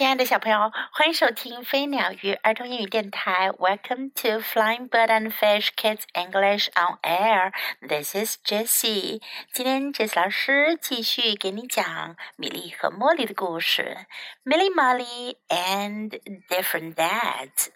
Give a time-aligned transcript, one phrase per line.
[0.00, 3.50] 亲爱的小朋友，欢迎收听飞鸟鱼儿童英语电台。
[3.50, 7.52] Welcome to Flying Bird and Fish Kids English on Air.
[7.86, 9.20] This is Jessie.
[9.52, 14.06] 今天 Jessie 老师继续给你讲米莉和茉莉的故事。
[14.42, 17.68] Milly Molly and Different Dads.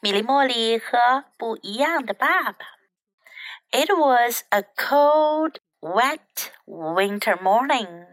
[0.00, 2.66] 米莉、茉莉和不一样的爸爸。
[3.70, 8.08] It was a cold, wet winter morning.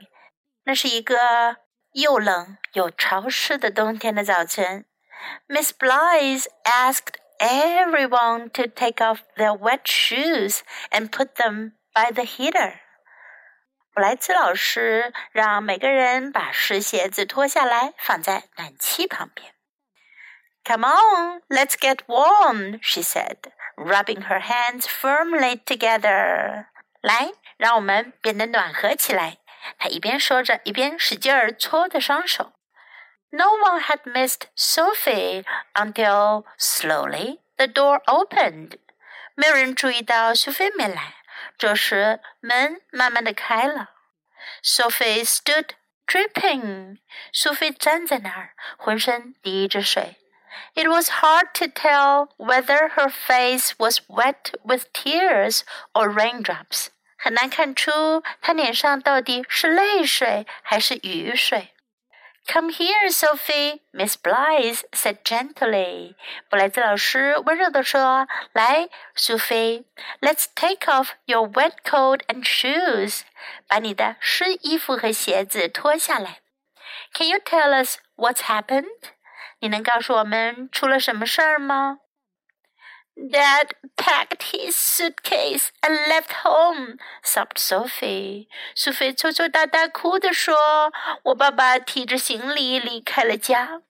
[0.64, 1.58] 那是一个
[1.99, 4.85] 又冷又潮湿的冬天的早晨，
[5.47, 12.81] Miss Blythe asked everyone to take off their wet shoes and put them by the heater。
[13.93, 19.53] 布莱兹老师让每个人把湿鞋子脱下来，放在暖气旁边。
[20.65, 23.37] Come on, let's get warm, she said,
[23.77, 26.67] rubbing her hands firmly together.
[27.03, 29.37] 来，让我们变得暖和起来。
[29.79, 32.53] 他一边说着，一边使劲儿搓着双手。
[33.31, 38.79] No one had missed Sophie until slowly the door opened。
[39.35, 41.15] 没有人注意到苏菲没来。
[41.59, 43.91] 这时门慢慢的开了。
[44.63, 45.71] Sophie stood
[46.07, 46.99] dripping。
[47.33, 50.17] 苏菲站在那儿，浑身滴着水。
[50.75, 56.89] It was hard to tell whether her face was wet with tears or raindrops.
[57.22, 61.74] 很难看出他脸上到底是泪水还是雨水。
[62.48, 66.16] Come here, Sophie, Miss Blythe said gently.
[66.50, 69.86] 布莱兹老师温柔地说：“来，苏菲
[70.22, 73.22] ，Let's take off your wet coat and shoes.
[73.68, 76.40] 把你的湿衣服和鞋子脱下来。
[77.14, 78.88] Can you tell us what's happened?
[79.60, 82.00] 你能告诉我们出了什么事儿吗？”
[83.19, 88.49] Dad packed his suitcase and left home," sobbed Sophie.
[88.75, 93.83] 苏菲抽抽搭搭哭地说：“我爸爸提着行李离开了家。”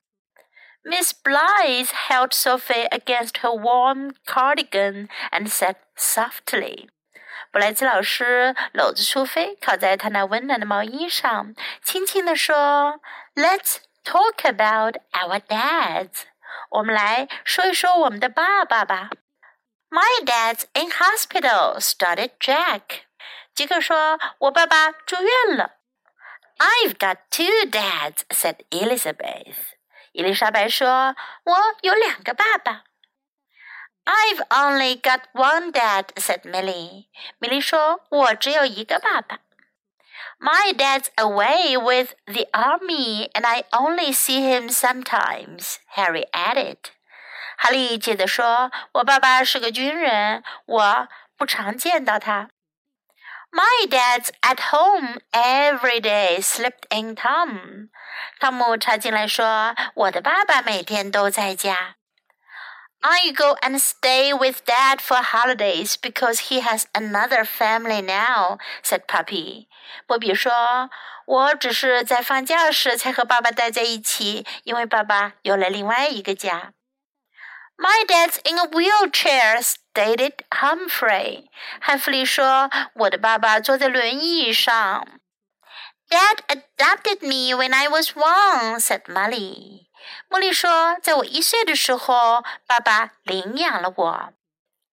[0.84, 6.90] Miss Blythe held Sophie against her warm cardigan and said softly.
[7.50, 13.00] 布莱兹老师搂着苏菲，靠在她那温暖的毛衣上，轻轻地说：“
[13.34, 16.24] Let's talk about our dads.”
[16.70, 19.10] 我们来说一说我们的爸爸吧。
[19.91, 23.05] my dad's in hospital," started Jack.
[23.53, 25.77] 杰克说：“我爸爸住院了。”
[26.59, 29.55] I've got two dads," said Elizabeth.
[30.11, 32.83] 伊丽莎白说：“我有两个爸爸。”
[34.05, 37.07] I've only got one dad," said Milly.
[37.37, 39.39] 米莉说：“我只有一个爸爸。”
[40.39, 46.77] My dad's away with the army, and I only see him sometimes," Harry added.
[47.61, 52.47] 哈利接着说：“我爸爸是个军人，我不常见到他。”
[53.51, 57.89] My dad's at home every day, slipped in Tom.
[58.39, 61.97] 汤姆插进来说：“我的爸爸每天都在家。”
[63.01, 69.01] I go and stay with Dad for holidays because he has another family now," said
[69.05, 69.67] Puppy.
[70.07, 70.89] 波比说
[71.27, 76.71] ：“我只是在放假时才和爸爸待在一起，因为爸爸有了另外一个家。”
[77.78, 81.48] My dad's in a wheelchair," stated Humphrey.
[81.80, 85.08] 汉弗利说：“我的爸爸坐在轮椅上。”
[86.08, 89.88] Dad adopted me when I was one," said Molly.
[90.30, 94.32] 茉莉说：“在我一岁的时候，爸爸领养了我。”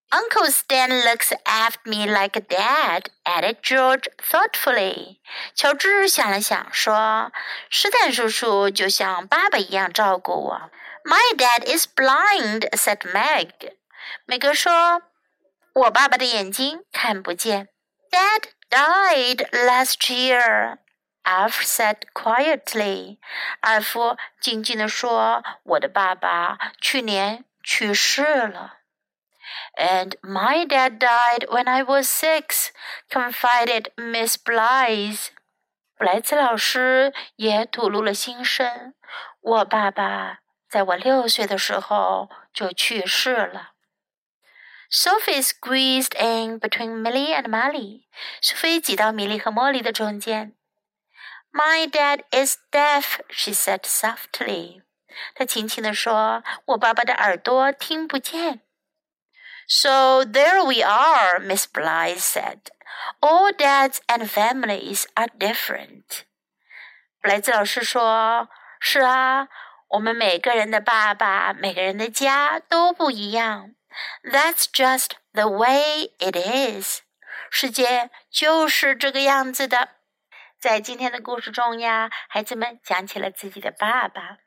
[0.09, 5.19] Uncle Stan looks after me like a dad," added George thoughtfully.
[5.56, 7.31] 乔治想了想说：“
[7.69, 10.72] 斯坦叔叔就像爸爸一样照顾我。”
[11.06, 13.73] My dad is blind," said Meg.
[14.25, 15.03] 梅格说：“
[15.73, 17.69] 我爸爸的眼睛看不见。”
[18.12, 20.78] Dad died last year.
[21.23, 23.19] Alf said quietly.
[23.62, 28.79] 阿夫静静地说：“我的爸爸去年去世了。”
[29.78, 32.72] And my dad died when I was six,
[33.09, 35.29] confided Miss Blythe.
[35.97, 38.94] 布莱兹老师也吐露了心声：“
[39.42, 43.72] 我爸爸 在我六岁的时候就去世了。
[44.90, 48.04] Sophie squeezed in between Milly and Molly。
[48.40, 50.54] 苏菲挤到米莉和茉莉的中间。
[51.52, 54.82] My dad is deaf, she said softly。
[55.34, 58.60] 她轻轻地说：“我爸爸的耳朵听不见。”
[59.66, 62.70] So there we are, Miss Blythe said.
[63.20, 66.24] All dads and families are different.
[67.20, 68.48] 布莱兹老师说
[68.78, 69.48] ：“是啊，
[69.88, 73.75] 我们每个人的爸爸、每个人的家都不一样。
[74.23, 77.00] That's just the way it is.
[77.50, 79.91] 世界就是这个样子的。”
[80.59, 84.38] 在今天的故事中呀，孩子们讲起了自己的爸爸。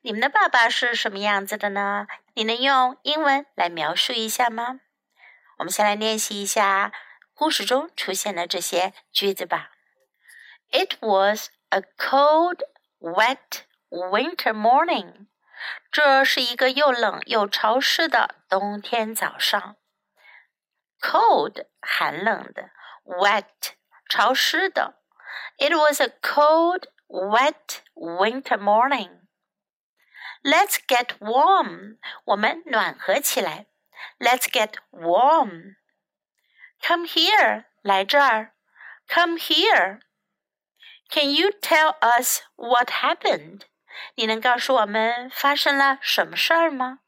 [0.00, 2.06] 你们的爸爸是什么样子的呢？
[2.34, 4.80] 你能用英文来描述一下吗？
[5.58, 6.92] 我们先来练习一下
[7.34, 9.70] 故事中出现的这些句子吧。
[10.70, 12.60] It was a cold,
[13.00, 15.27] wet winter morning.
[15.91, 19.77] 这是一个又冷又潮湿的冬天早上。
[20.99, 22.71] Cold 寒冷的，
[23.05, 23.73] wet
[24.09, 24.99] 潮湿的。
[25.57, 29.21] It was a cold, wet winter morning.
[30.43, 31.97] Let's get warm.
[32.25, 33.67] 我们暖和起来。
[34.19, 35.75] Let's get warm.
[36.81, 37.65] Come here.
[37.81, 38.53] 来这儿。
[39.07, 40.01] Come here.
[41.09, 43.61] Can you tell us what happened?
[44.15, 46.99] 你能告诉我们发生了什么事儿吗？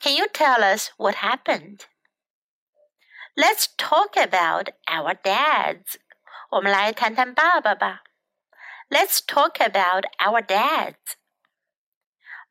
[0.00, 1.80] Can you tell us what happened?
[3.34, 5.96] Let's talk about our dads.
[6.50, 8.02] 我们来谈谈爸爸吧。
[8.90, 11.16] Let's talk about our dads.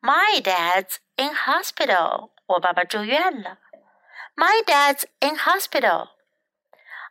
[0.00, 2.32] My dad's in hospital.
[2.46, 3.58] 我爸爸住院了。
[4.34, 6.08] My dad's in hospital.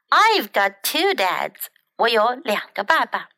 [0.10, 1.68] I've got two dads.
[1.96, 3.30] 我有两个爸爸。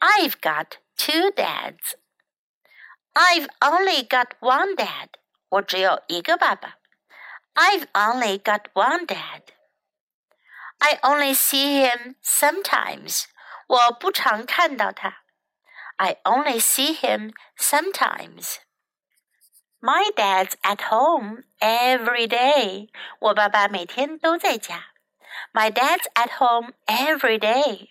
[0.00, 1.94] I've got two dads.
[3.18, 5.08] I've only got one dad.
[5.48, 6.78] 我只有一个爸爸。
[7.54, 9.42] I've only got one dad.
[10.78, 13.24] I only see him sometimes.
[13.66, 15.22] 我不常看到他。
[15.96, 18.58] I only see him sometimes.
[19.80, 22.88] My dad's at home every day.
[23.20, 24.86] 我爸爸每天都在家。
[25.52, 27.90] My dad's at home every day.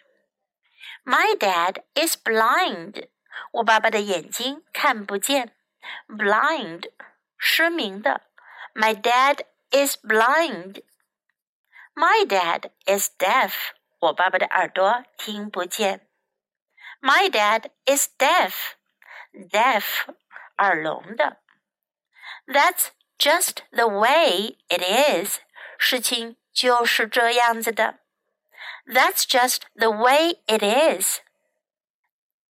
[1.05, 3.07] My dad is blind.
[3.51, 5.55] 我爸爸的眼睛看不见，
[6.07, 6.91] blind，
[7.37, 8.21] 失明的。
[8.73, 10.81] My dad is blind.
[11.93, 13.53] My dad is deaf.
[13.99, 16.07] 我爸爸的耳朵听不见。
[17.01, 18.53] My dad is deaf.
[19.33, 19.83] Deaf，
[20.57, 21.37] 耳聋的。
[22.47, 22.87] That's
[23.17, 25.39] just the way it is.
[25.77, 27.99] 事情就是这样子的。
[28.85, 31.19] That's just the way it is.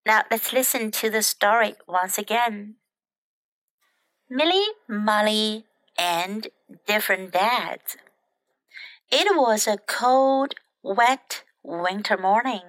[0.07, 2.77] Now let's listen to the story once again.
[4.31, 5.65] Milly, Molly,
[5.99, 6.47] and
[6.87, 7.97] different dads.
[9.11, 10.55] It was a cold,
[10.85, 12.63] wet winter morning.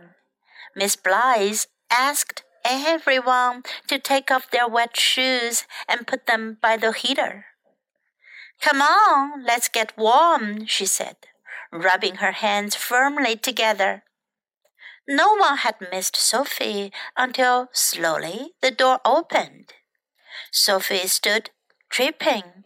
[0.75, 6.92] Miss Blythe asked everyone to take off their wet shoes and put them by the
[6.92, 7.45] heater.
[8.62, 11.18] Come on, let's get warm, she said,
[11.72, 14.01] rubbing her hands firmly together.
[15.07, 19.74] No one had missed Sophie until slowly the door opened.
[20.51, 21.50] Sophie stood
[21.89, 22.65] dripping.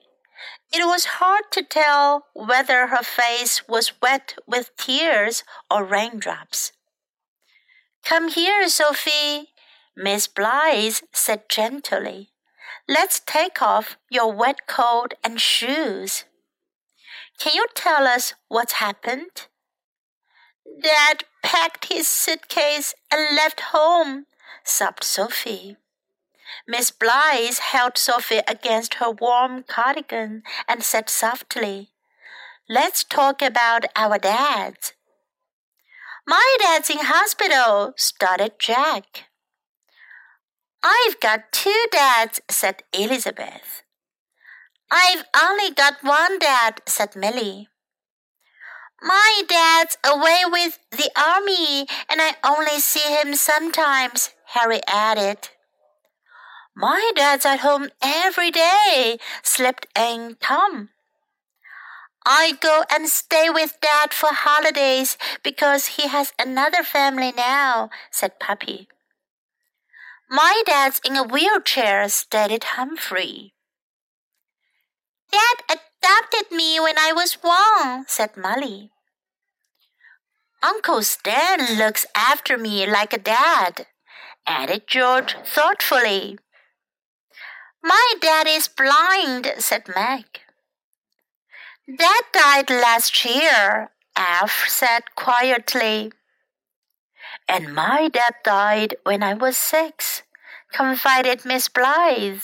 [0.74, 6.72] It was hard to tell whether her face was wet with tears or raindrops.
[8.04, 9.50] Come here, Sophie,
[9.96, 12.32] Miss Blythe said gently.
[12.88, 16.24] Let's take off your wet coat and shoes.
[17.38, 19.48] Can you tell us what's happened?
[20.80, 24.26] Dad packed his suitcase and left home,
[24.64, 25.78] sobbed Sophie.
[26.68, 31.90] Miss Blythe held Sophie against her warm cardigan and said softly,
[32.70, 34.94] Let's talk about our dads.
[36.26, 39.26] My dad's in hospital, started Jack.
[40.84, 43.84] I've got two dads, said Elizabeth.
[44.90, 47.68] I've only got one dad, said Milly.
[49.02, 55.50] My dad's away with the army, and I only see him sometimes, Harry added.
[56.76, 60.90] My dad's at home every day, slipped in Tom.
[62.26, 68.40] I go and stay with Dad for holidays because he has another family now, said
[68.40, 68.88] Poppy.
[70.30, 73.54] My dad's in a wheelchair, stated Humphrey.
[75.32, 78.92] Dad adopted me when I was one, said Molly.
[80.64, 83.88] Uncle Stan looks after me like a dad,
[84.46, 86.38] added George thoughtfully.
[87.84, 90.26] My dad is blind, said Meg.
[91.98, 96.12] Dad died last year, Alf said quietly.
[97.48, 100.22] And my dad died when I was six,
[100.72, 102.44] confided Miss Blythe.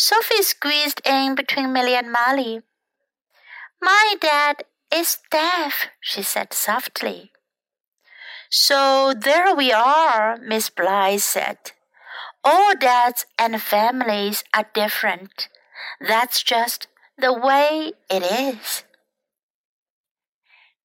[0.00, 2.62] Sophie squeezed in between Milly and Molly.
[3.82, 4.62] My dad
[4.94, 7.32] is deaf, she said softly.
[8.48, 11.72] So there we are, Miss Blythe said.
[12.44, 15.48] All dads and families are different.
[16.00, 16.86] That's just
[17.18, 18.84] the way it is.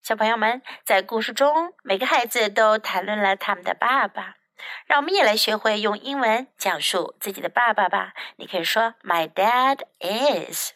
[0.01, 4.37] 小朋友们，在故事中，每个孩子都谈论了他们的爸爸。
[4.85, 8.13] 让我们也来学会用英文讲述自己的爸爸吧。
[8.37, 10.71] 你可以说 My dad is。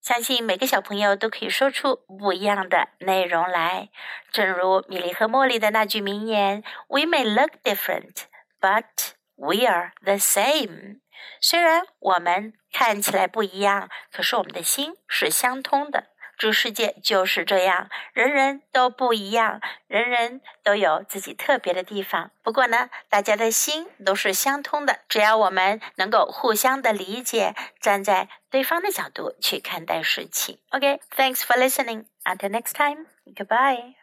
[0.00, 3.88] 相信每个小朋友都可以说出不一样的内容来。
[4.32, 8.24] 正如米莉和茉莉的那句名言：“We may look different,
[8.60, 11.00] but we are the same。”
[11.40, 16.08] 虽然我们看起来不一样，可是我们的心是相通的。
[16.42, 22.32] 这世界就是这样，人人都不一样，人人都有自己特别的地方。
[22.42, 24.98] 不过呢，大家的心都是相通的。
[25.08, 30.58] 只要我们能够互相的理解，站在对方的角度去看待事情。
[30.70, 32.06] OK，thanks for listening.
[32.24, 33.06] Until next time.
[33.24, 34.01] Goodbye.